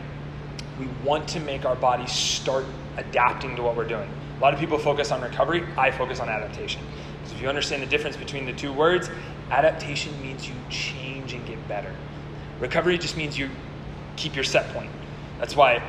[0.80, 2.66] we want to make our bodies start
[2.98, 4.10] adapting to what we're doing.
[4.38, 6.82] A lot of people focus on recovery, I focus on adaptation.
[7.18, 9.10] Because if you understand the difference between the two words,
[9.50, 11.94] adaptation means you change and get better.
[12.60, 13.50] Recovery just means you
[14.18, 14.92] keep your set point.
[15.40, 15.82] That's why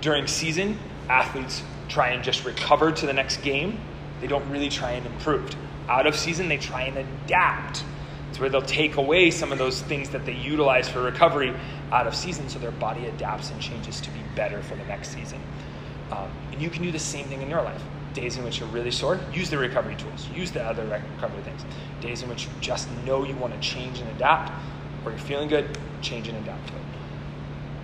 [0.00, 3.78] during season, athletes try and just recover to the next game.
[4.20, 5.54] They don't really try and improve.
[5.88, 7.84] Out of season, they try and adapt.
[8.30, 11.54] It's where they'll take away some of those things that they utilize for recovery
[11.90, 15.12] out of season so their body adapts and changes to be better for the next
[15.12, 15.38] season.
[16.10, 17.82] Um, and you can do the same thing in your life.
[18.14, 21.64] Days in which you're really sore, use the recovery tools, use the other recovery things.
[22.00, 24.52] Days in which you just know you want to change and adapt,
[25.04, 26.70] or you're feeling good, change and adapt.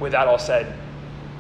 [0.01, 0.73] With that all said,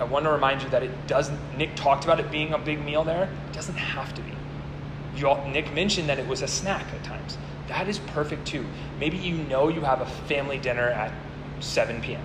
[0.01, 2.85] I want to remind you that it doesn't, Nick talked about it being a big
[2.85, 3.25] meal there.
[3.25, 5.25] It doesn't have to be.
[5.25, 7.37] All, Nick mentioned that it was a snack at times.
[7.67, 8.65] That is perfect too.
[9.01, 11.13] Maybe you know you have a family dinner at
[11.59, 12.23] 7 p.m.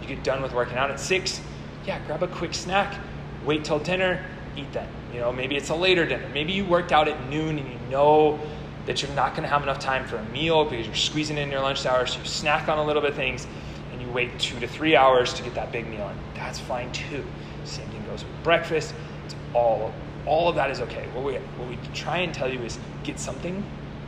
[0.00, 1.40] You get done with working out at 6.
[1.84, 3.00] Yeah, grab a quick snack,
[3.44, 4.24] wait till dinner,
[4.56, 4.88] eat that.
[5.12, 6.28] You know, maybe it's a later dinner.
[6.32, 8.38] Maybe you worked out at noon and you know
[8.86, 11.50] that you're not going to have enough time for a meal because you're squeezing in
[11.50, 13.48] your lunch hour, so you snack on a little bit of things
[13.96, 16.16] and you wait two to three hours to get that big meal in.
[16.34, 17.24] That's fine too.
[17.64, 18.94] Same thing goes with breakfast.
[19.24, 19.94] It's all
[20.26, 21.06] all of that is okay.
[21.14, 23.64] What we what we try and tell you is get something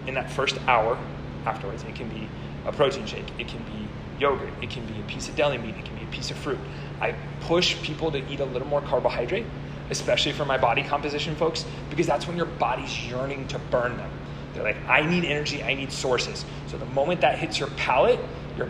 [0.07, 0.99] in that first hour
[1.47, 1.85] afterwards.
[1.85, 2.29] It can be
[2.67, 5.75] a protein shake, it can be yogurt, it can be a piece of deli meat,
[5.77, 6.59] it can be a piece of fruit.
[7.01, 9.47] I push people to eat a little more carbohydrate,
[9.89, 14.11] especially for my body composition folks, because that's when your body's yearning to burn them.
[14.53, 16.45] They're like, I need energy, I need sources.
[16.67, 18.19] So the moment that hits your palate,
[18.57, 18.69] your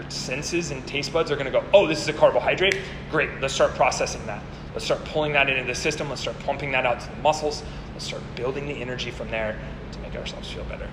[0.00, 2.76] your senses and taste buds are going to go, oh, this is a carbohydrate.
[3.10, 4.42] Great, let's start processing that.
[4.72, 6.08] Let's start pulling that into the system.
[6.08, 7.62] Let's start pumping that out to the muscles.
[7.92, 9.58] Let's start building the energy from there
[9.92, 10.88] to make ourselves feel better.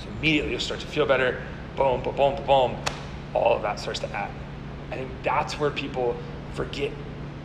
[0.00, 1.42] So immediately you'll start to feel better.
[1.76, 2.76] Boom, boom, boom, boom.
[3.34, 4.30] All of that starts to add.
[4.90, 6.16] I think that's where people
[6.54, 6.92] forget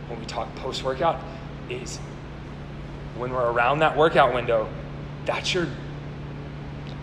[0.08, 1.20] when we talk post workout
[1.68, 1.98] is
[3.16, 4.68] when we're around that workout window,
[5.24, 5.66] that's your,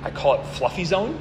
[0.03, 1.19] I call it fluffy zone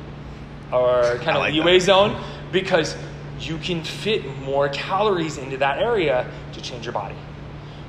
[0.73, 1.85] or kind of like leeway that.
[1.85, 2.97] zone because
[3.39, 7.17] you can fit more calories into that area to change your body.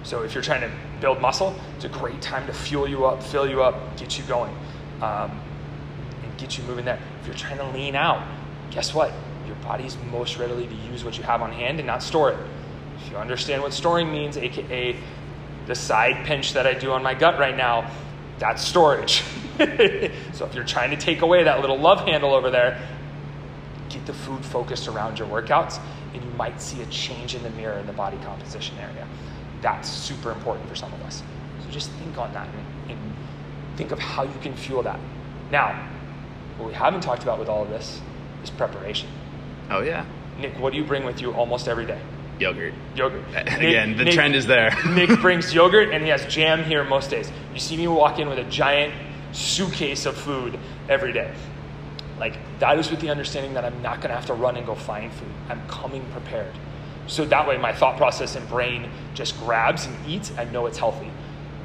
[0.04, 3.22] So if you're trying to build muscle, it's a great time to fuel you up,
[3.22, 4.56] fill you up, get you going,
[5.02, 5.39] um,
[6.24, 7.00] and get you moving there.
[7.22, 8.26] If you're trying to lean out,
[8.72, 9.12] guess what?
[9.46, 12.39] Your body's most readily to use what you have on hand and not store it.
[13.02, 14.96] If you understand what storing means, aka
[15.67, 17.91] the side pinch that I do on my gut right now,
[18.39, 19.24] that's storage.
[19.58, 22.82] so if you're trying to take away that little love handle over there,
[23.98, 25.80] get the food focused around your workouts,
[26.14, 29.08] and you might see a change in the mirror in the body composition area.
[29.62, 31.24] That's super important for some of us.
[31.64, 33.16] So just think on that and, and
[33.76, 35.00] think of how you can fuel that.
[35.52, 35.88] Now,
[36.58, 38.02] what we haven't talked about with all of this
[38.44, 39.10] is preparation.
[39.70, 40.06] Oh, yeah.
[40.40, 42.00] Nick, what do you bring with you almost every day?
[42.40, 42.74] Yogurt.
[42.96, 43.24] Yogurt.
[43.36, 44.72] Again, Nick, the Nick, trend is there.
[44.90, 47.32] Nick brings yogurt and he has jam here most days.
[47.54, 48.94] You see me walk in with a giant
[49.32, 51.34] suitcase of food every day.
[52.20, 54.76] Like that is with the understanding that I'm not to have to run and go
[54.76, 55.28] find food.
[55.50, 56.54] I'm coming prepared.
[57.08, 60.32] So that way my thought process and brain just grabs and eats.
[60.38, 61.12] I know it's healthy.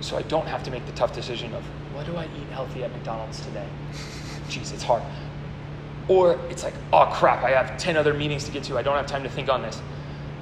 [0.00, 2.84] So I don't have to make the tough decision of what do I eat healthy
[2.84, 3.66] at McDonald's today?
[4.48, 5.02] Jeez, it's hard.
[6.08, 8.78] Or it's like, oh crap, I have 10 other meetings to get to.
[8.78, 9.80] I don't have time to think on this.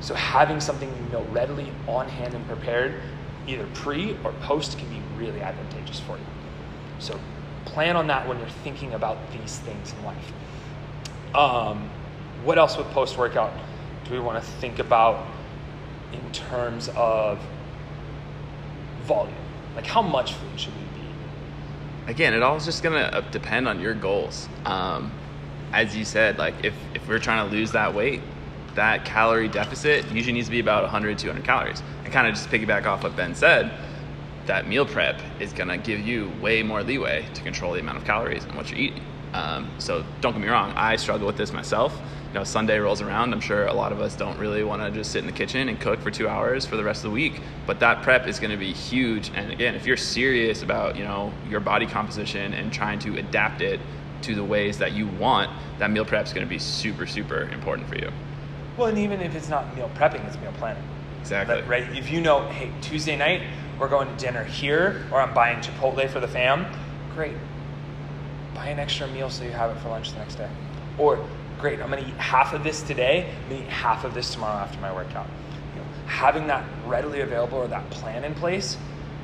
[0.00, 2.94] So having something you know readily on hand and prepared,
[3.46, 6.24] either pre or post, can be really advantageous for you.
[6.98, 7.20] So
[7.72, 10.32] plan on that when you're thinking about these things in life.
[11.34, 11.88] Um,
[12.44, 13.52] what else with post workout
[14.04, 15.26] do we want to think about
[16.12, 17.38] in terms of
[19.02, 19.34] volume?
[19.76, 22.10] Like, how much food should we be?
[22.10, 24.48] Again, it all is just going to uh, depend on your goals.
[24.64, 25.12] Um,
[25.72, 28.20] as you said, like if, if we're trying to lose that weight,
[28.74, 31.82] that calorie deficit usually needs to be about 100, 200 calories.
[32.04, 33.72] And kind of just piggyback off what Ben said,
[34.46, 38.04] that meal prep is gonna give you way more leeway to control the amount of
[38.04, 39.02] calories and what you're eating.
[39.32, 41.98] Um, so don't get me wrong, I struggle with this myself.
[42.32, 43.32] You know, Sunday rolls around.
[43.32, 45.68] I'm sure a lot of us don't really want to just sit in the kitchen
[45.68, 47.40] and cook for two hours for the rest of the week.
[47.66, 49.32] But that prep is going to be huge.
[49.34, 53.62] And again, if you're serious about you know your body composition and trying to adapt
[53.62, 53.80] it
[54.22, 55.50] to the ways that you want,
[55.80, 58.12] that meal prep is going to be super super important for you.
[58.76, 60.84] Well, and even if it's not meal prepping, it's meal planning.
[61.20, 61.62] Exactly.
[61.62, 61.84] Right?
[61.96, 63.42] If you know, hey, Tuesday night
[63.78, 66.66] we're going to dinner here, or I'm buying Chipotle for the fam,
[67.14, 67.36] great.
[68.54, 70.50] Buy an extra meal so you have it for lunch the next day.
[70.98, 71.24] Or
[71.58, 74.58] great, I'm gonna eat half of this today, I'm gonna eat half of this tomorrow
[74.58, 75.26] after my workout.
[75.74, 78.76] You know, having that readily available or that plan in place,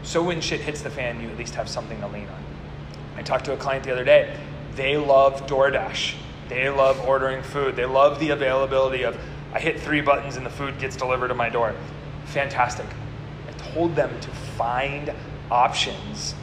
[0.02, 2.44] so when shit hits the fan, you at least have something to lean on.
[3.16, 4.38] I talked to a client the other day.
[4.74, 6.14] They love DoorDash.
[6.48, 7.74] They love ordering food.
[7.74, 9.18] They love the availability of
[9.52, 11.74] I hit three buttons and the food gets delivered to my door.
[12.26, 12.87] Fantastic.
[13.48, 15.12] I told them to find
[15.50, 16.35] options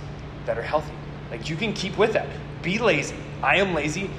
[0.46, 0.94] that are healthy.
[1.32, 2.28] Like you can keep with that.
[2.62, 3.16] Be lazy.
[3.42, 4.10] I am lazy.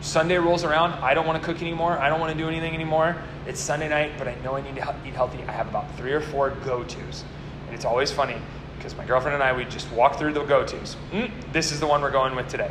[0.00, 0.92] Sunday rolls around.
[1.02, 1.98] I don't want to cook anymore.
[1.98, 3.16] I don't want to do anything anymore.
[3.46, 5.42] It's Sunday night, but I know I need to eat healthy.
[5.48, 7.24] I have about three or four go tos.
[7.66, 8.36] And it's always funny
[8.76, 10.96] because my girlfriend and I, we just walk through the go tos.
[11.10, 12.70] Mm, this is the one we're going with today.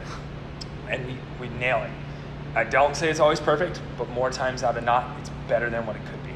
[0.90, 1.92] And we, we nail it.
[2.56, 5.86] I don't say it's always perfect, but more times out of not, it's better than
[5.86, 6.34] what it could be.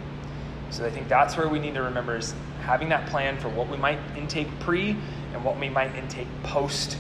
[0.70, 3.70] So I think that's where we need to remember is having that plan for what
[3.70, 4.98] we might intake pre
[5.34, 6.98] and what we might intake post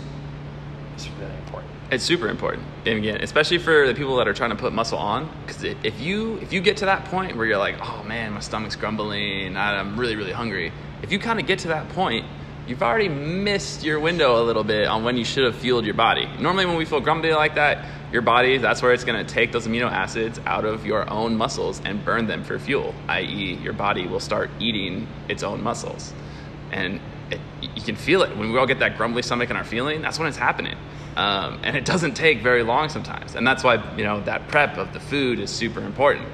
[0.96, 1.72] is really important.
[1.89, 4.98] It's super important, and again, especially for the people that are trying to put muscle
[4.98, 5.30] on.
[5.46, 8.41] Because if you if you get to that point where you're like, oh man, my
[8.41, 10.74] stomach's grumbling, I'm really really hungry.
[11.02, 12.26] If you kind of get to that point,
[12.67, 15.93] you've already missed your window a little bit on when you should have fueled your
[15.93, 16.27] body.
[16.39, 19.67] Normally, when we feel grumbly like that, your body that's where it's to take those
[19.67, 22.93] amino acids out of your own muscles and burn them for fuel.
[23.08, 26.13] I.e., your body will start eating its own muscles,
[26.71, 26.99] and
[27.32, 30.01] it, you can feel it when we all get that grumbly stomach and our feeling.
[30.01, 30.77] That's when it's happening.
[31.17, 33.34] Um, and it doesn't take very long sometimes.
[33.34, 36.27] And that's why, you know, that prep of the food is super important.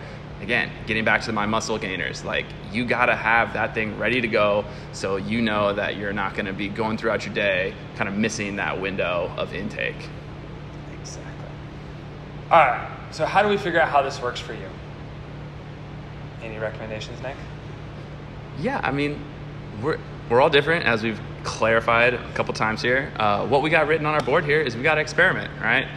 [0.43, 4.27] Again, getting back to my muscle gainers, like you gotta have that thing ready to
[4.27, 8.15] go so you know that you're not gonna be going throughout your day kind of
[8.15, 10.09] missing that window of intake.
[10.99, 11.47] Exactly.
[12.51, 14.67] All right, so how do we figure out how this works for you?
[16.43, 17.37] Any recommendations, Nick?
[18.59, 19.23] Yeah, I mean,
[19.81, 19.97] we're,
[20.29, 23.13] we're all different as we've clarified a couple times here.
[23.15, 25.87] Uh, what we got written on our board here is we got to experiment, right?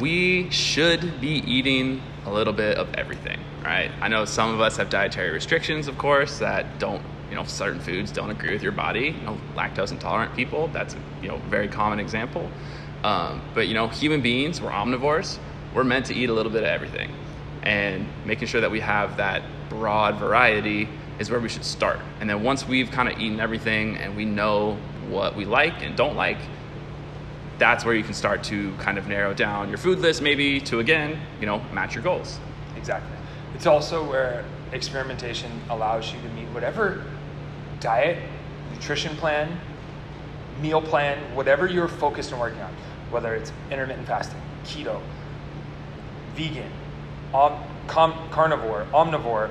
[0.00, 3.38] We should be eating a little bit of everything,
[3.68, 3.90] right?
[4.00, 7.80] I know some of us have dietary restrictions, of course, that don't, you know, certain
[7.80, 9.14] foods don't agree with your body.
[9.18, 12.50] You know, lactose intolerant people, that's a you know very common example.
[13.04, 15.38] Um, but you know, human beings, we're omnivores.
[15.74, 17.12] We're meant to eat a little bit of everything,
[17.62, 22.00] and making sure that we have that broad variety is where we should start.
[22.20, 24.78] And then once we've kind of eaten everything and we know
[25.10, 26.38] what we like and don't like,
[27.58, 30.78] that's where you can start to kind of narrow down your food list maybe to
[30.78, 32.38] again, you know, match your goals.
[32.76, 33.17] Exactly.
[33.58, 37.04] It's also where experimentation allows you to meet whatever
[37.80, 38.16] diet,
[38.72, 39.58] nutrition plan,
[40.62, 42.72] meal plan, whatever you're focused on working on,
[43.10, 45.00] whether it's intermittent fasting, keto,
[46.36, 46.70] vegan,
[47.34, 49.50] om- com- carnivore, omnivore,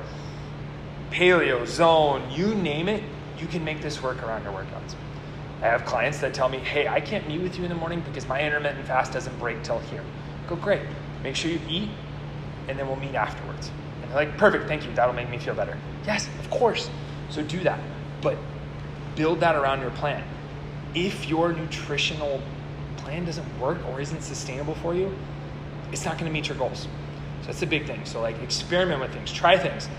[1.12, 3.04] paleo, zone, you name it,
[3.38, 4.96] you can make this work around your workouts.
[5.62, 8.00] I have clients that tell me, hey, I can't meet with you in the morning
[8.08, 10.06] because my intermittent fast doesn't break till here.
[10.46, 10.84] I go, great.
[11.24, 11.90] Make sure you eat,
[12.70, 13.70] and then we'll meet afterwards.
[14.08, 14.94] And they're like, perfect, thank you.
[14.94, 15.78] That'll make me feel better.
[16.06, 16.90] Yes, of course.
[17.30, 17.80] So do that.
[18.22, 18.38] But
[19.16, 20.24] build that around your plan.
[20.96, 22.42] If your nutritional
[22.96, 25.14] plan doesn't work or isn't sustainable for you,
[25.92, 26.88] it's not going to meet your goals.
[27.42, 28.06] So that's the big thing.
[28.06, 29.90] So like experiment with things, try things.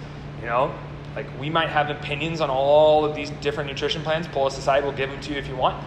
[0.41, 0.75] You know,
[1.15, 4.27] like we might have opinions on all of these different nutrition plans.
[4.29, 5.85] Pull us aside, we'll give them to you if you want.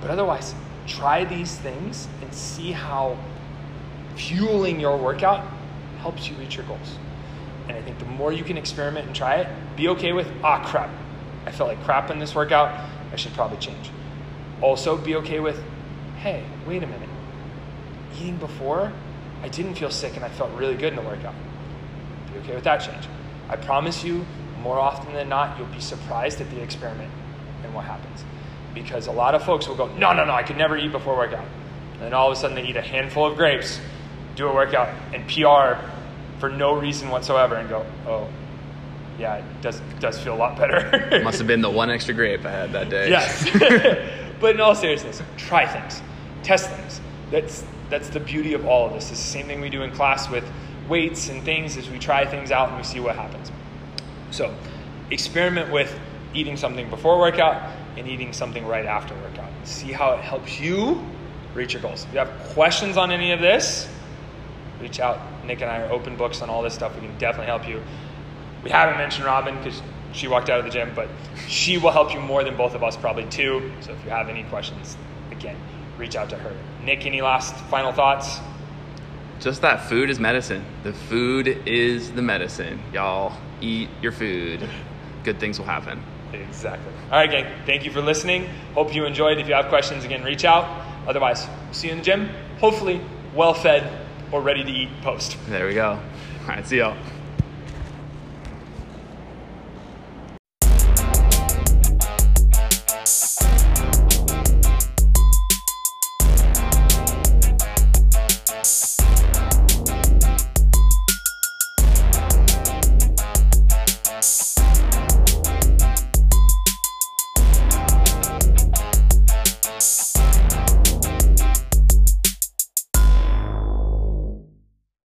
[0.00, 0.54] But otherwise,
[0.86, 3.16] try these things and see how
[4.16, 5.44] fueling your workout
[6.00, 6.98] helps you reach your goals.
[7.68, 10.64] And I think the more you can experiment and try it, be okay with, ah,
[10.64, 10.90] crap.
[11.46, 12.88] I felt like crap in this workout.
[13.12, 13.90] I should probably change.
[14.60, 15.62] Also, be okay with,
[16.18, 17.08] hey, wait a minute.
[18.16, 18.92] Eating before,
[19.42, 21.34] I didn't feel sick and I felt really good in the workout.
[22.32, 23.08] Be okay with that change.
[23.48, 24.24] I promise you,
[24.62, 27.10] more often than not, you'll be surprised at the experiment
[27.64, 28.24] and what happens.
[28.74, 31.16] Because a lot of folks will go, no, no, no, I could never eat before
[31.16, 31.44] workout.
[31.94, 33.80] And then all of a sudden they eat a handful of grapes,
[34.36, 35.84] do a workout, and PR
[36.42, 38.28] for no reason whatsoever and go, oh,
[39.16, 41.20] yeah, it does, does feel a lot better.
[41.22, 43.10] Must have been the one extra grape I had that day.
[43.10, 43.48] Yes.
[44.40, 46.02] but in all seriousness, try things,
[46.42, 47.00] test things.
[47.30, 49.08] That's, that's the beauty of all of this.
[49.12, 50.42] It's the same thing we do in class with
[50.88, 53.52] weights and things is we try things out and we see what happens.
[54.32, 54.52] So,
[55.12, 55.96] experiment with
[56.34, 59.50] eating something before workout, and eating something right after workout.
[59.62, 61.00] See how it helps you
[61.54, 62.04] reach your goals.
[62.04, 63.86] If you have questions on any of this,
[64.80, 65.20] reach out.
[65.44, 66.94] Nick and I are open books on all this stuff.
[66.94, 67.82] We can definitely help you.
[68.62, 69.82] We haven't mentioned Robin because
[70.12, 71.08] she walked out of the gym, but
[71.48, 73.72] she will help you more than both of us probably too.
[73.80, 74.96] So if you have any questions,
[75.30, 75.56] again,
[75.98, 76.54] reach out to her.
[76.84, 78.38] Nick, any last final thoughts?
[79.40, 80.64] Just that food is medicine.
[80.84, 82.80] The food is the medicine.
[82.92, 84.68] Y'all eat your food.
[85.24, 86.02] Good things will happen.
[86.32, 86.92] Exactly.
[87.10, 87.46] All right, gang.
[87.66, 88.48] Thank you for listening.
[88.74, 89.38] Hope you enjoyed.
[89.38, 90.86] If you have questions, again, reach out.
[91.06, 92.28] Otherwise, see you in the gym.
[92.60, 93.00] Hopefully,
[93.34, 94.01] well fed
[94.32, 95.36] or ready to eat post.
[95.46, 95.90] There we go.
[95.90, 96.96] All right, see y'all.